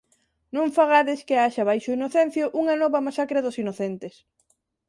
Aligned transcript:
Non 0.55 0.73
fagades 0.77 1.19
que 1.27 1.35
haxa 1.43 1.67
baixo 1.69 1.95
Inocencio 1.97 2.45
unha 2.61 2.75
nova 2.81 2.99
masacre 3.07 3.43
dos 3.45 3.59
Inocentes. 3.63 4.15